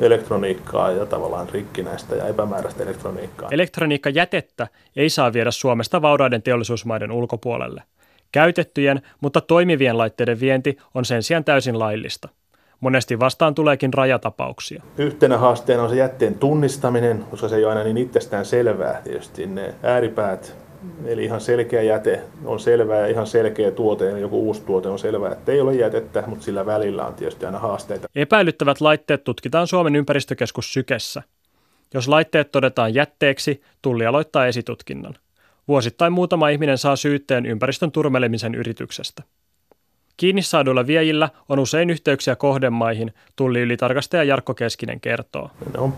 elektroniikkaa 0.00 0.90
ja 0.90 1.06
tavallaan 1.06 1.48
rikkinäistä 1.48 2.16
ja 2.16 2.26
epämääräistä 2.26 2.82
elektroniikkaa. 2.82 3.48
Elektroniikkajätettä 3.52 4.68
ei 4.96 5.10
saa 5.10 5.32
viedä 5.32 5.50
Suomesta 5.50 6.02
vauraiden 6.02 6.42
teollisuusmaiden 6.42 7.12
ulkopuolelle. 7.12 7.82
Käytettyjen, 8.32 9.02
mutta 9.20 9.40
toimivien 9.40 9.98
laitteiden 9.98 10.40
vienti 10.40 10.76
on 10.94 11.04
sen 11.04 11.22
sijaan 11.22 11.44
täysin 11.44 11.78
laillista. 11.78 12.28
Monesti 12.80 13.18
vastaan 13.18 13.54
tuleekin 13.54 13.94
rajatapauksia. 13.94 14.82
Yhtenä 14.98 15.38
haasteena 15.38 15.82
on 15.82 15.88
se 15.88 15.96
jätteen 15.96 16.34
tunnistaminen, 16.34 17.24
koska 17.30 17.48
se 17.48 17.56
ei 17.56 17.64
ole 17.64 17.72
aina 17.72 17.84
niin 17.84 17.96
itsestään 17.96 18.44
selvää. 18.44 19.00
Tietysti 19.04 19.46
ne 19.46 19.74
ääripäät, 19.82 20.56
eli 21.04 21.24
ihan 21.24 21.40
selkeä 21.40 21.82
jäte 21.82 22.22
on 22.44 22.60
selvää 22.60 23.00
ja 23.00 23.06
ihan 23.06 23.26
selkeä 23.26 23.70
tuote 23.70 24.10
ja 24.10 24.18
joku 24.18 24.46
uusi 24.46 24.62
tuote 24.62 24.88
on 24.88 24.98
selvää, 24.98 25.32
että 25.32 25.52
ei 25.52 25.60
ole 25.60 25.74
jätettä, 25.74 26.24
mutta 26.26 26.44
sillä 26.44 26.66
välillä 26.66 27.06
on 27.06 27.14
tietysti 27.14 27.46
aina 27.46 27.58
haasteita. 27.58 28.08
Epäilyttävät 28.14 28.80
laitteet 28.80 29.24
tutkitaan 29.24 29.66
Suomen 29.66 29.96
ympäristökeskus 29.96 30.72
Sykessä. 30.72 31.22
Jos 31.94 32.08
laitteet 32.08 32.52
todetaan 32.52 32.94
jätteeksi, 32.94 33.62
tulli 33.82 34.06
aloittaa 34.06 34.46
esitutkinnan. 34.46 35.14
Vuosittain 35.68 36.12
muutama 36.12 36.48
ihminen 36.48 36.78
saa 36.78 36.96
syytteen 36.96 37.46
ympäristön 37.46 37.92
turmelemisen 37.92 38.54
yrityksestä. 38.54 39.22
Kiinni 40.16 40.42
saaduilla 40.42 40.86
viejillä 40.86 41.30
on 41.48 41.58
usein 41.58 41.90
yhteyksiä 41.90 42.36
kohdemaihin, 42.36 43.14
tulli 43.36 43.60
ylitarkastaja 43.60 44.24
Jarkko 44.24 44.54
Keskinen 44.54 45.00
kertoo. 45.00 45.50
Ne 45.72 45.78
on 45.78 45.94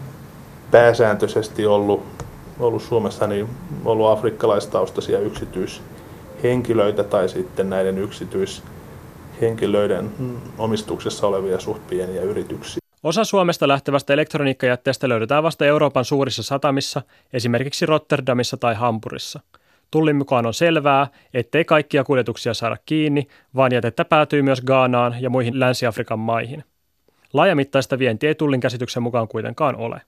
pääsääntöisesti 0.71 1.67
ollut, 1.67 2.07
ollut 2.59 2.83
Suomessa 2.83 3.27
niin 3.27 3.49
ollut 3.85 4.11
afrikkalaistaustaisia 4.11 5.19
yksityishenkilöitä 5.19 7.05
tai 7.05 7.29
sitten 7.29 7.71
näiden 7.71 7.99
yksityishenkilöiden 7.99 10.11
omistuksessa 10.59 11.27
olevia 11.27 11.61
suht 11.61 11.89
pieniä 11.89 12.23
yrityksiä. 12.23 12.79
Osa 13.03 13.25
Suomesta 13.25 13.69
lähtevästä 13.69 14.13
elektroniikkajätteestä 14.13 15.09
löydetään 15.09 15.43
vasta 15.43 15.67
Euroopan 15.67 16.05
suurissa 16.05 16.43
satamissa, 16.43 17.03
esimerkiksi 17.33 17.87
Rotterdamissa 17.87 18.57
tai 18.57 18.75
Hampurissa– 18.75 19.41
Tullin 19.91 20.17
mukaan 20.17 20.47
on 20.47 20.55
selvää, 20.55 21.07
ettei 21.35 21.65
kaikkia 21.65 22.05
kuljetuksia 22.05 22.55
saada 22.55 22.77
kiinni, 22.87 23.29
vaan 23.57 23.73
jätettä 23.73 24.05
päätyy 24.05 24.43
myös 24.43 24.61
Gaanaan 24.61 25.15
ja 25.21 25.31
muihin 25.31 25.61
Länsi-Afrikan 25.61 26.19
maihin. 26.19 26.65
Laajamittaista 27.33 27.99
vientiä 27.99 28.29
ei 28.29 28.35
Tullin 28.35 28.61
käsityksen 28.61 29.03
mukaan 29.03 29.29
kuitenkaan 29.29 29.77
ole. 29.77 30.01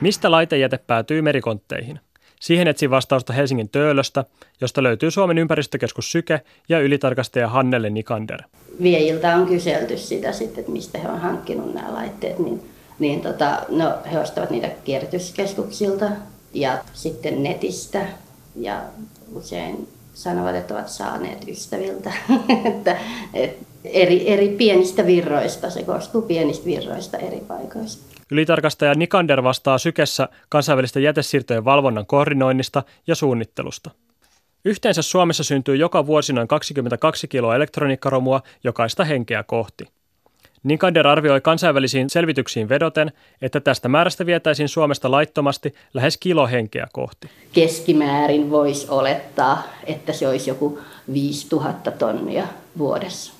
Mistä 0.00 0.30
laitejäte 0.30 0.78
päätyy 0.78 1.22
merikontteihin? 1.22 2.00
Siihen 2.40 2.68
etsin 2.68 2.90
vastausta 2.90 3.32
Helsingin 3.32 3.68
Töölöstä, 3.68 4.24
josta 4.60 4.82
löytyy 4.82 5.10
Suomen 5.10 5.38
ympäristökeskus 5.38 6.12
Syke 6.12 6.40
ja 6.68 6.80
ylitarkastaja 6.80 7.48
Hannele 7.48 7.90
Nikander. 7.90 8.42
Viejiltä 8.82 9.36
on 9.36 9.46
kyselty 9.46 9.96
sitä 9.96 10.32
sitten, 10.32 10.60
että 10.60 10.72
mistä 10.72 10.98
he 10.98 11.08
on 11.08 11.20
hankkinut 11.20 11.74
nämä 11.74 11.94
laitteet, 11.94 12.38
niin, 12.38 12.62
niin 12.98 13.20
tota, 13.20 13.62
no, 13.68 13.94
he 14.12 14.18
ostavat 14.18 14.50
niitä 14.50 14.68
kierrätyskeskuksilta 14.84 16.06
ja 16.54 16.78
sitten 16.92 17.42
netistä 17.42 18.06
ja 18.56 18.82
usein 19.34 19.88
sanovat, 20.14 20.54
että 20.54 20.74
ovat 20.74 20.88
saaneet 20.88 21.48
ystäviltä. 21.48 22.12
että, 22.64 22.96
että 23.34 23.64
eri, 23.84 24.30
eri 24.30 24.48
pienistä 24.48 25.06
virroista, 25.06 25.70
se 25.70 25.82
koostuu 25.82 26.22
pienistä 26.22 26.66
virroista 26.66 27.16
eri 27.16 27.40
paikoista. 27.48 28.18
Ylitarkastaja 28.30 28.94
Nikander 28.94 29.42
vastaa 29.42 29.78
sykessä 29.78 30.28
kansainvälisten 30.48 31.02
jätesiirtojen 31.02 31.64
valvonnan 31.64 32.06
koordinoinnista 32.06 32.82
ja 33.06 33.14
suunnittelusta. 33.14 33.90
Yhteensä 34.64 35.02
Suomessa 35.02 35.44
syntyy 35.44 35.76
joka 35.76 36.06
vuosi 36.06 36.32
noin 36.32 36.48
22 36.48 37.28
kiloa 37.28 37.56
elektroniikkaromua 37.56 38.42
jokaista 38.64 39.04
henkeä 39.04 39.42
kohti. 39.42 39.84
Nikander 40.62 41.06
arvioi 41.06 41.40
kansainvälisiin 41.40 42.10
selvityksiin 42.10 42.68
vedoten, 42.68 43.12
että 43.42 43.60
tästä 43.60 43.88
määrästä 43.88 44.26
vietäisiin 44.26 44.68
Suomesta 44.68 45.10
laittomasti 45.10 45.74
lähes 45.94 46.16
kilohenkeä 46.16 46.86
kohti. 46.92 47.28
Keskimäärin 47.52 48.50
voisi 48.50 48.86
olettaa, 48.90 49.62
että 49.86 50.12
se 50.12 50.28
olisi 50.28 50.50
joku 50.50 50.78
5000 51.12 51.90
tonnia 51.90 52.46
vuodessa. 52.78 53.32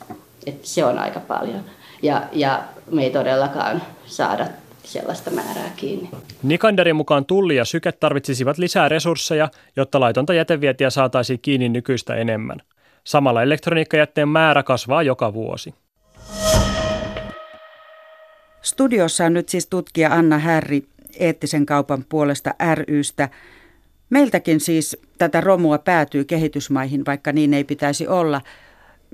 Et 0.46 0.64
se 0.64 0.84
on 0.84 0.98
aika 0.98 1.20
paljon. 1.20 1.60
Ja, 2.02 2.22
ja 2.32 2.62
me 2.90 3.04
ei 3.04 3.10
todellakaan 3.10 3.82
saada 4.06 4.46
sellaista 4.82 5.30
määrää 5.30 5.70
kiinni. 5.76 6.10
Nikanderin 6.42 6.96
mukaan 6.96 7.24
Tulli 7.24 7.56
ja 7.56 7.64
Syke 7.64 7.92
tarvitsisivat 7.92 8.58
lisää 8.58 8.88
resursseja, 8.88 9.48
jotta 9.76 10.00
laitonta 10.00 10.34
jätevietiä 10.34 10.90
saataisiin 10.90 11.38
kiinni 11.42 11.68
nykyistä 11.68 12.14
enemmän. 12.14 12.62
Samalla 13.04 13.42
elektroniikkajätteen 13.42 14.28
määrä 14.28 14.62
kasvaa 14.62 15.02
joka 15.02 15.34
vuosi. 15.34 15.74
Studiossa 18.68 19.24
on 19.24 19.34
nyt 19.34 19.48
siis 19.48 19.66
tutkija 19.66 20.14
Anna 20.14 20.38
Härri 20.38 20.84
eettisen 21.18 21.66
kaupan 21.66 22.04
puolesta 22.08 22.54
rystä. 22.88 23.28
Meiltäkin 24.10 24.60
siis 24.60 24.96
tätä 25.18 25.40
romua 25.40 25.78
päätyy 25.78 26.24
kehitysmaihin, 26.24 27.06
vaikka 27.06 27.32
niin 27.32 27.54
ei 27.54 27.64
pitäisi 27.64 28.08
olla. 28.08 28.40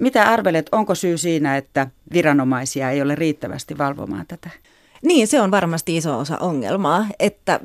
Mitä 0.01 0.23
arvelet, 0.23 0.69
onko 0.73 0.95
syy 0.95 1.19
siinä, 1.19 1.57
että 1.57 1.87
viranomaisia 2.13 2.91
ei 2.91 3.03
ole 3.03 3.15
riittävästi 3.15 3.79
valvomaan 3.79 4.25
tätä? 4.29 4.51
Niin, 5.03 5.29
se 5.29 5.41
on 5.41 5.51
varmasti 5.51 5.97
iso 5.97 6.19
osa 6.19 6.39
ongelmaa, 6.39 7.07
että 7.19 7.61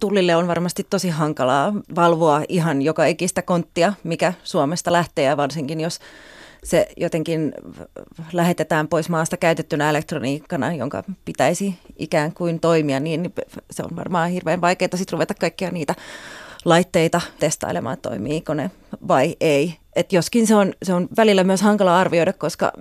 tullille 0.00 0.36
on 0.36 0.46
varmasti 0.46 0.86
tosi 0.90 1.08
hankalaa 1.08 1.72
valvoa 1.94 2.42
ihan 2.48 2.82
joka 2.82 3.06
ikistä 3.06 3.42
konttia, 3.42 3.92
mikä 4.04 4.32
Suomesta 4.42 4.92
lähtee, 4.92 5.36
varsinkin 5.36 5.80
jos 5.80 5.98
se 6.64 6.88
jotenkin 6.96 7.54
lähetetään 8.32 8.88
pois 8.88 9.08
maasta 9.08 9.36
käytettynä 9.36 9.90
elektroniikkana, 9.90 10.74
jonka 10.74 11.04
pitäisi 11.24 11.74
ikään 11.96 12.32
kuin 12.32 12.60
toimia, 12.60 13.00
niin 13.00 13.32
se 13.70 13.82
on 13.82 13.96
varmaan 13.96 14.30
hirveän 14.30 14.60
vaikeaa 14.60 14.96
sitten 14.96 15.12
ruveta 15.12 15.34
kaikkia 15.34 15.70
niitä 15.70 15.94
laitteita 16.64 17.20
testailemaan, 17.38 17.98
toimiiko 18.02 18.54
ne 18.54 18.70
vai 19.08 19.36
ei. 19.40 19.74
Et 19.96 20.12
joskin 20.12 20.46
se 20.46 20.54
on, 20.54 20.72
se 20.82 20.94
on 20.94 21.08
välillä 21.16 21.44
myös 21.44 21.62
hankala 21.62 22.00
arvioida, 22.00 22.32
koska 22.32 22.72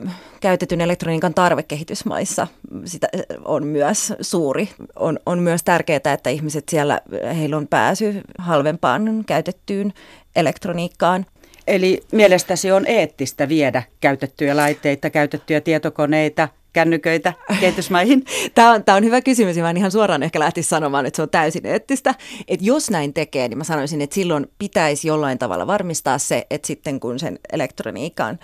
käytetyn 0.42 0.82
elektroniikan 0.82 1.34
tarve 1.34 1.64
kehitysmaissa 1.64 2.48
sitä 2.86 3.08
on 3.46 3.68
myös 3.68 4.14
suuri. 4.22 4.70
On, 4.96 5.20
on 5.26 5.40
myös 5.40 5.64
tärkeää, 5.64 6.14
että 6.14 6.30
ihmiset 6.30 6.70
siellä, 6.70 7.02
heillä 7.36 7.58
on 7.58 7.68
pääsy 7.68 8.22
halvempaan 8.38 9.24
käytettyyn 9.26 9.94
elektroniikkaan. 10.36 11.26
Eli 11.68 12.04
mielestäsi 12.12 12.72
on 12.72 12.88
eettistä 12.88 13.50
viedä 13.50 13.84
käytettyjä 14.02 14.56
laitteita, 14.56 15.10
käytettyjä 15.10 15.62
tietokoneita, 15.62 16.50
kännyköitä 16.74 17.34
kehitysmaihin? 17.60 18.24
Tämä 18.56 18.72
on, 18.72 18.84
tämä 18.84 18.96
on 18.96 19.04
hyvä 19.04 19.22
kysymys 19.22 19.58
ja 19.58 19.64
mä 19.64 19.74
ihan 19.78 19.92
suoraan 19.92 20.24
ehkä 20.24 20.40
lähtisi 20.40 20.70
sanomaan, 20.70 21.06
että 21.06 21.16
se 21.16 21.22
on 21.22 21.30
täysin 21.30 21.66
eettistä. 21.66 22.16
Että 22.48 22.66
jos 22.66 22.90
näin 22.90 23.14
tekee, 23.14 23.48
niin 23.48 23.58
mä 23.58 23.64
sanoisin, 23.64 24.02
että 24.02 24.14
silloin 24.14 24.48
pitäisi 24.60 25.08
jollain 25.08 25.40
tavalla 25.40 25.68
varmistaa 25.68 26.18
se, 26.18 26.48
että 26.50 26.68
sitten 26.68 27.00
kun 27.00 27.20
sen 27.20 27.40
elektroniikan 27.54 28.40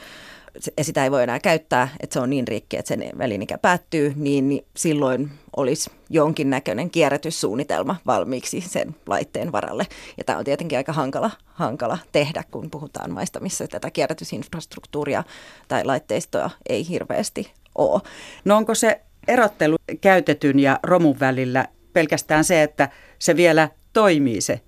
sitä 0.81 1.03
ei 1.03 1.11
voi 1.11 1.23
enää 1.23 1.39
käyttää, 1.39 1.87
että 1.99 2.13
se 2.13 2.19
on 2.19 2.29
niin 2.29 2.47
rikki, 2.47 2.77
että 2.77 2.87
sen 2.87 3.09
välinikä 3.17 3.57
päättyy, 3.57 4.13
niin, 4.15 4.49
niin 4.49 4.65
silloin 4.77 5.31
olisi 5.55 5.91
jonkinnäköinen 6.09 6.89
kierrätyssuunnitelma 6.89 7.95
valmiiksi 8.05 8.61
sen 8.61 8.95
laitteen 9.07 9.51
varalle. 9.51 9.87
Ja 10.17 10.23
tämä 10.23 10.39
on 10.39 10.45
tietenkin 10.45 10.77
aika 10.77 10.93
hankala, 10.93 11.31
hankala 11.45 11.97
tehdä, 12.11 12.43
kun 12.51 12.71
puhutaan 12.71 13.11
maista, 13.11 13.39
missä 13.39 13.67
tätä 13.67 13.91
kierrätysinfrastruktuuria 13.91 15.23
tai 15.67 15.85
laitteistoa 15.85 16.49
ei 16.69 16.89
hirveästi 16.89 17.51
ole. 17.75 18.01
No 18.45 18.57
onko 18.57 18.75
se 18.75 19.01
erottelu 19.27 19.75
käytetyn 20.01 20.59
ja 20.59 20.79
romun 20.83 21.19
välillä 21.19 21.65
pelkästään 21.93 22.43
se, 22.43 22.63
että 22.63 22.89
se 23.19 23.35
vielä 23.35 23.69
toimii 23.93 24.41
se 24.41 24.61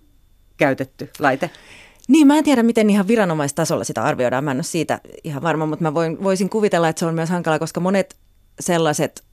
käytetty 0.57 1.09
laite? 1.19 1.49
Niin, 2.11 2.27
mä 2.27 2.37
en 2.37 2.43
tiedä, 2.43 2.63
miten 2.63 2.89
ihan 2.89 3.07
viranomaistasolla 3.07 3.83
sitä 3.83 4.03
arvioidaan. 4.03 4.43
Mä 4.43 4.51
en 4.51 4.57
ole 4.57 4.63
siitä 4.63 4.99
ihan 5.23 5.41
varma, 5.41 5.65
mutta 5.65 5.83
mä 5.83 5.93
voin, 5.93 6.23
voisin 6.23 6.49
kuvitella, 6.49 6.89
että 6.89 6.99
se 6.99 7.05
on 7.05 7.13
myös 7.13 7.29
hankala, 7.29 7.59
koska 7.59 7.79
monet 7.79 8.15
sellaiset 8.59 9.23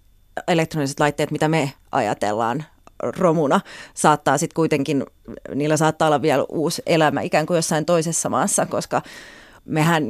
elektroniset 0.49 1.00
laitteet, 1.00 1.30
mitä 1.30 1.49
me 1.49 1.73
ajatellaan 1.92 2.64
romuna, 3.02 3.61
saattaa 3.94 4.38
sitten 4.38 4.54
kuitenkin, 4.54 5.04
niillä 5.54 5.76
saattaa 5.76 6.08
olla 6.08 6.23
vielä 6.23 6.44
uusi 6.49 6.82
elämä 6.87 7.20
ikään 7.20 7.47
kuin 7.47 7.56
jossain 7.56 7.85
toisessa 7.85 8.28
maassa, 8.28 8.66
koska 8.66 9.02
mehän 9.68 10.08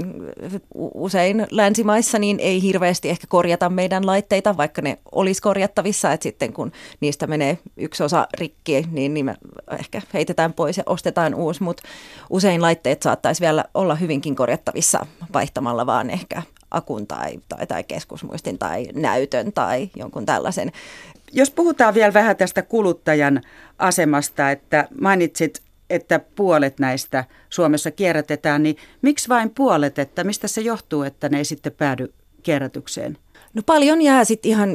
usein 0.74 1.46
länsimaissa 1.50 2.18
niin 2.18 2.40
ei 2.40 2.62
hirveästi 2.62 3.08
ehkä 3.08 3.26
korjata 3.28 3.68
meidän 3.68 4.06
laitteita, 4.06 4.56
vaikka 4.56 4.82
ne 4.82 4.98
olisi 5.12 5.42
korjattavissa, 5.42 6.12
että 6.12 6.22
sitten 6.22 6.52
kun 6.52 6.72
niistä 7.00 7.26
menee 7.26 7.58
yksi 7.76 8.02
osa 8.02 8.26
rikki, 8.38 8.84
niin, 8.90 9.14
niin 9.14 9.26
me 9.26 9.36
ehkä 9.80 10.02
heitetään 10.14 10.52
pois 10.52 10.76
ja 10.76 10.82
ostetaan 10.86 11.34
uusi, 11.34 11.62
mutta 11.62 11.82
usein 12.30 12.62
laitteet 12.62 13.02
saattaisi 13.02 13.40
vielä 13.40 13.64
olla 13.74 13.94
hyvinkin 13.94 14.36
korjattavissa 14.36 15.06
vaihtamalla 15.32 15.86
vaan 15.86 16.10
ehkä 16.10 16.42
akun 16.70 17.06
tai, 17.06 17.40
tai, 17.48 17.66
tai 17.66 17.84
keskusmuistin 17.84 18.58
tai 18.58 18.86
näytön 18.94 19.52
tai 19.52 19.90
jonkun 19.96 20.26
tällaisen. 20.26 20.72
Jos 21.32 21.50
puhutaan 21.50 21.94
vielä 21.94 22.14
vähän 22.14 22.36
tästä 22.36 22.62
kuluttajan 22.62 23.40
asemasta, 23.78 24.50
että 24.50 24.88
mainitsit 25.00 25.62
että 25.90 26.18
puolet 26.18 26.78
näistä 26.78 27.24
Suomessa 27.50 27.90
kierrätetään, 27.90 28.62
niin 28.62 28.76
miksi 29.02 29.28
vain 29.28 29.50
puolet, 29.50 29.98
että 29.98 30.24
mistä 30.24 30.48
se 30.48 30.60
johtuu, 30.60 31.02
että 31.02 31.28
ne 31.28 31.38
ei 31.38 31.44
sitten 31.44 31.72
päädy 31.72 32.12
kierrätykseen? 32.42 33.18
No 33.54 33.62
paljon 33.66 34.02
jää 34.02 34.24
sitten 34.24 34.50
ihan 34.50 34.70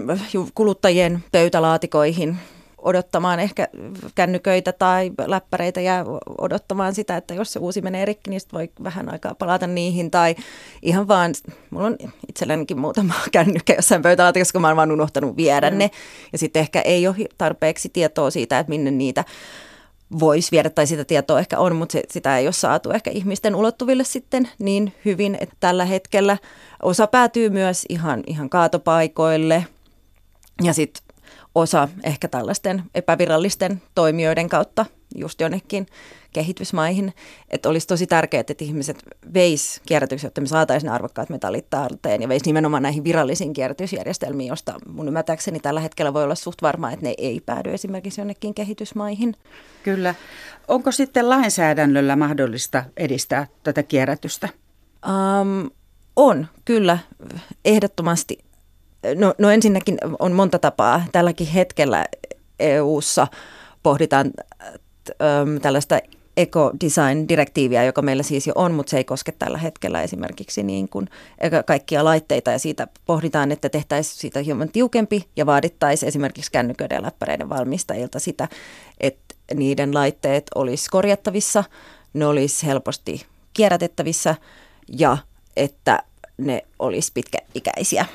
kuluttajien 0.56 1.24
pöytälaatikoihin 1.32 2.38
odottamaan 2.84 3.40
ehkä 3.40 3.68
kännyköitä 4.16 4.72
tai 4.72 5.12
läppäreitä 5.26 5.82
ja 5.82 6.06
odottamaan 6.38 6.96
sitä, 6.96 7.18
että 7.18 7.34
jos 7.34 7.54
se 7.54 7.60
uusi 7.60 7.82
menee 7.82 8.06
rikki, 8.06 8.30
niin 8.30 8.42
voi 8.54 8.70
vähän 8.84 9.12
aikaa 9.12 9.36
palata 9.36 9.68
niihin. 9.68 10.12
Tai 10.12 10.36
ihan 10.82 11.08
vaan, 11.08 11.34
mulla 11.70 11.88
on 11.88 11.98
itsellänikin 12.30 12.80
muutama 12.80 13.14
kännykkä 13.32 13.74
jossain 13.74 14.02
pöytälaatikossa, 14.02 14.54
kun 14.54 14.62
mä 14.62 14.68
oon 14.68 14.78
vaan 14.78 14.92
unohtanut 14.92 15.38
viedä 15.38 15.72
mm. 15.72 15.78
ne. 15.78 15.92
Ja 16.32 16.38
sitten 16.38 16.60
ehkä 16.60 16.82
ei 16.82 17.08
ole 17.08 17.16
tarpeeksi 17.38 17.90
tietoa 17.90 18.32
siitä, 18.32 18.60
että 18.60 18.70
minne 18.70 18.92
niitä 18.92 19.24
voisi 20.20 20.52
viedä, 20.52 20.70
tai 20.70 20.88
sitä 20.88 21.06
tietoa 21.06 21.40
ehkä 21.40 21.60
on, 21.60 21.76
mutta 21.76 21.94
se, 21.94 22.04
sitä 22.10 22.38
ei 22.38 22.48
ole 22.48 22.54
saatu 22.54 22.92
ehkä 22.92 23.12
ihmisten 23.12 23.56
ulottuville 23.56 24.04
sitten 24.04 24.50
niin 24.60 24.94
hyvin, 25.06 25.38
että 25.42 25.56
tällä 25.60 25.86
hetkellä 25.86 26.38
osa 26.84 27.08
päätyy 27.08 27.50
myös 27.50 27.86
ihan, 27.90 28.24
ihan 28.28 28.50
kaatopaikoille, 28.50 29.66
ja 30.64 30.74
sitten 30.74 31.04
osa 31.56 31.90
ehkä 32.04 32.28
tällaisten 32.28 32.84
epävirallisten 32.96 33.82
toimijoiden 33.96 34.50
kautta 34.50 34.86
just 35.16 35.42
jonnekin 35.42 35.88
kehitysmaihin. 36.34 37.14
Että 37.50 37.70
olisi 37.70 37.88
tosi 37.88 38.08
tärkeää, 38.08 38.42
että 38.42 38.54
ihmiset 38.60 39.04
veis 39.34 39.82
kierrätyksiä, 39.86 40.28
jotta 40.28 40.42
me 40.42 40.48
saataisiin 40.48 40.88
ne 40.88 40.94
arvokkaat 40.96 41.30
metallit 41.30 41.70
talteen 41.70 42.22
ja 42.22 42.30
veisi 42.30 42.46
nimenomaan 42.46 42.84
näihin 42.84 43.04
virallisiin 43.04 43.54
kierrätysjärjestelmiin, 43.54 44.48
josta 44.48 44.74
mun 44.88 45.08
ymmärtääkseni 45.08 45.60
tällä 45.60 45.80
hetkellä 45.80 46.14
voi 46.14 46.24
olla 46.24 46.36
suht 46.36 46.62
varmaa, 46.62 46.92
että 46.92 47.06
ne 47.06 47.14
ei 47.18 47.42
päädy 47.46 47.74
esimerkiksi 47.74 48.22
jonnekin 48.22 48.54
kehitysmaihin. 48.54 49.36
Kyllä. 49.84 50.16
Onko 50.68 50.92
sitten 50.92 51.30
lainsäädännöllä 51.30 52.16
mahdollista 52.16 52.84
edistää 52.98 53.48
tätä 53.64 53.84
kierrätystä? 53.84 54.50
Um, 55.42 55.70
on, 56.16 56.48
kyllä, 56.66 56.98
ehdottomasti. 57.66 58.38
No, 59.16 59.34
no 59.38 59.50
ensinnäkin 59.50 59.98
on 60.20 60.32
monta 60.32 60.60
tapaa. 60.60 61.04
Tälläkin 61.12 61.48
hetkellä 61.48 62.06
EU-ssa 62.60 63.28
pohditaan 63.84 64.32
äm, 65.10 65.62
tällaista 65.62 66.00
eco-design-direktiiviä, 66.38 67.84
joka 67.84 68.02
meillä 68.02 68.24
siis 68.24 68.48
jo 68.48 68.54
on, 68.56 68.74
mutta 68.74 68.90
se 68.90 68.98
ei 68.98 69.04
koske 69.04 69.32
tällä 69.32 69.58
hetkellä 69.58 70.02
esimerkiksi 70.02 70.64
niin 70.64 70.90
kuin 70.90 71.10
kaikkia 71.66 72.04
laitteita 72.04 72.52
ja 72.52 72.60
siitä 72.60 72.88
pohditaan, 73.06 73.52
että 73.52 73.70
tehtäisiin 73.70 74.20
siitä 74.20 74.40
hieman 74.40 74.70
tiukempi 74.70 75.28
ja 75.36 75.46
vaadittaisiin 75.46 76.08
esimerkiksi 76.08 76.52
kännyköiden 76.52 76.96
ja 76.96 77.02
läppäreiden 77.02 77.50
valmistajilta 77.50 78.20
sitä, 78.20 78.48
että 79.00 79.36
niiden 79.54 79.94
laitteet 79.94 80.46
olisi 80.56 80.90
korjattavissa, 80.90 81.64
ne 82.14 82.26
olisi 82.26 82.66
helposti 82.66 83.26
kierrätettävissä 83.54 84.36
ja 84.88 85.18
että 85.56 86.04
ne 86.38 86.64
olisi 86.80 87.12
pitkäikäisiä. 87.14 88.06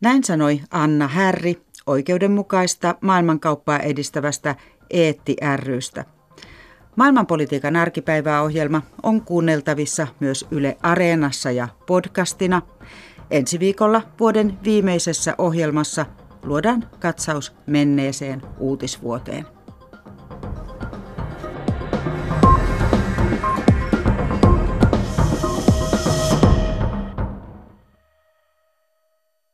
Näin 0.00 0.24
sanoi 0.24 0.60
Anna 0.70 1.08
Härri 1.08 1.62
oikeudenmukaista 1.86 2.94
maailmankauppaa 3.00 3.78
edistävästä 3.78 4.54
Eetti 4.90 5.36
rystä. 5.56 6.04
Maailmanpolitiikan 6.96 7.76
arkipäiväohjelma 7.76 8.82
on 9.02 9.20
kuunneltavissa 9.20 10.06
myös 10.20 10.46
Yle 10.50 10.76
Areenassa 10.82 11.50
ja 11.50 11.68
podcastina. 11.86 12.62
Ensi 13.30 13.58
viikolla 13.60 14.02
vuoden 14.20 14.58
viimeisessä 14.64 15.34
ohjelmassa 15.38 16.06
luodaan 16.42 16.88
katsaus 16.98 17.52
menneeseen 17.66 18.42
uutisvuoteen. 18.58 19.57